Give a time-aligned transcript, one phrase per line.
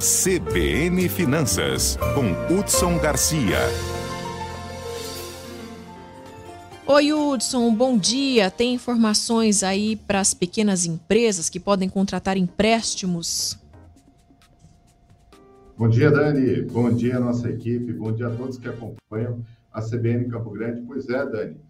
[0.00, 3.58] CBN Finanças, com Hudson Garcia.
[6.86, 8.50] Oi, Hudson, bom dia.
[8.50, 13.58] Tem informações aí para as pequenas empresas que podem contratar empréstimos?
[15.76, 16.62] Bom dia, Dani.
[16.62, 17.92] Bom dia, nossa equipe.
[17.92, 20.80] Bom dia a todos que acompanham a CBN Campo Grande.
[20.80, 21.60] Pois é, Dani.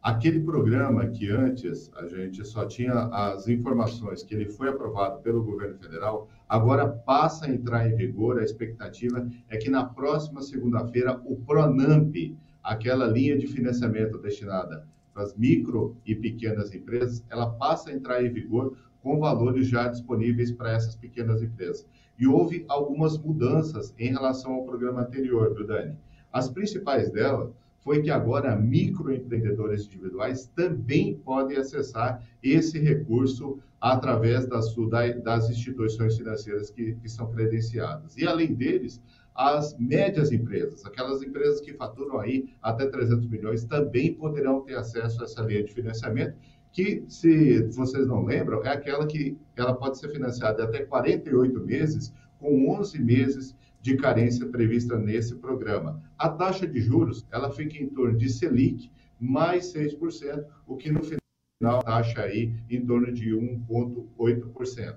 [0.00, 5.42] Aquele programa que antes a gente só tinha as informações que ele foi aprovado pelo
[5.42, 8.38] governo federal, agora passa a entrar em vigor.
[8.38, 12.14] A expectativa é que na próxima segunda-feira o Pronamp,
[12.62, 18.24] aquela linha de financiamento destinada para as micro e pequenas empresas, ela passa a entrar
[18.24, 21.84] em vigor com valores já disponíveis para essas pequenas empresas.
[22.16, 25.98] E houve algumas mudanças em relação ao programa anterior, viu, Dani?
[26.32, 34.74] As principais delas foi que agora microempreendedores individuais também podem acessar esse recurso através das,
[35.22, 38.16] das instituições financeiras que, que são credenciadas.
[38.16, 39.00] E, além deles,
[39.34, 45.20] as médias empresas, aquelas empresas que faturam aí até 300 milhões, também poderão ter acesso
[45.20, 46.36] a essa linha de financiamento,
[46.72, 52.12] que, se vocês não lembram, é aquela que ela pode ser financiada até 48 meses,
[52.38, 53.56] com 11 meses
[53.88, 56.02] de carência prevista nesse programa.
[56.18, 61.02] A taxa de juros, ela fica em torno de Selic mais 6%, o que no
[61.02, 64.96] final taxa aí em torno de 1,8%.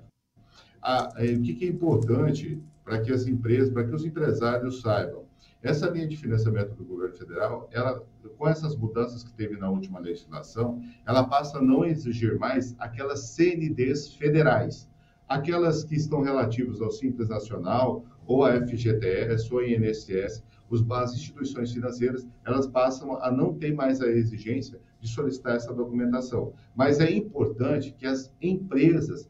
[0.81, 5.25] Ah, o que, que é importante para que as empresas, para que os empresários saibam?
[5.63, 8.03] Essa linha de financiamento do governo federal, ela,
[8.37, 13.29] com essas mudanças que teve na última legislação, ela passa a não exigir mais aquelas
[13.29, 14.89] CNDs federais,
[15.29, 21.13] aquelas que estão relativas ao Simples Nacional, ou a FGTS, ou a INSS, os, as
[21.13, 26.53] instituições financeiras, elas passam a não ter mais a exigência de solicitar essa documentação.
[26.75, 29.29] Mas é importante que as empresas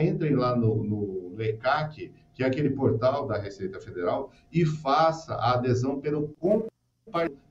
[0.00, 5.34] entrem lá no, no, no ECAC, que é aquele portal da Receita Federal, e faça
[5.34, 6.70] a adesão pelo compartilhamento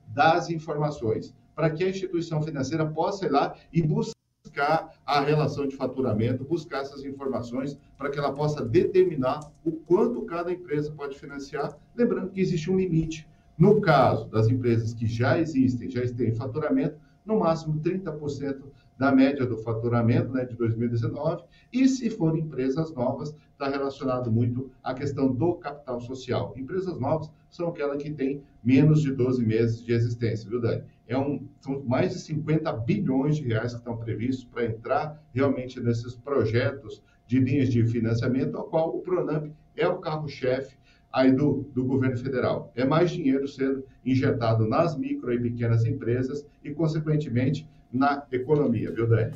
[0.08, 4.19] das informações, para que a instituição financeira possa ir lá e buscar
[4.50, 10.22] buscar a relação de faturamento, buscar essas informações para que ela possa determinar o quanto
[10.22, 13.28] cada empresa pode financiar, lembrando que existe um limite.
[13.56, 18.62] No caso das empresas que já existem, já têm faturamento, no máximo 30%
[19.00, 24.70] da média do faturamento né, de 2019, e se forem empresas novas, está relacionado muito
[24.84, 26.52] à questão do capital social.
[26.54, 30.84] Empresas novas são aquelas que têm menos de 12 meses de existência, viu, Dani?
[31.08, 35.80] É um, são mais de 50 bilhões de reais que estão previstos para entrar realmente
[35.80, 40.76] nesses projetos de linhas de financiamento, ao qual o Pronamp é o carro-chefe
[41.10, 42.70] aí do, do governo federal.
[42.76, 49.08] É mais dinheiro sendo injetado nas micro e pequenas empresas e, consequentemente, na economia, viu,
[49.08, 49.34] Dani?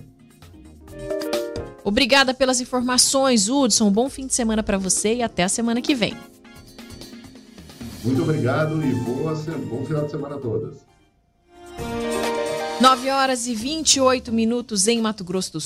[1.82, 3.91] Obrigada pelas informações, Hudson.
[3.91, 6.16] Bom fim de semana para você e até a semana que vem.
[8.03, 9.34] Muito obrigado e boa,
[9.69, 10.84] bom final de semana a todas.
[12.81, 15.62] 9 horas e 28 minutos em Mato Grosso do Sul.